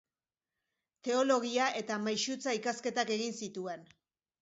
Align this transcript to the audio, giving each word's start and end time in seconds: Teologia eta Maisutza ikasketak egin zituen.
Teologia 1.09 1.69
eta 1.83 2.01
Maisutza 2.09 2.59
ikasketak 2.63 3.15
egin 3.21 3.41
zituen. 3.47 3.91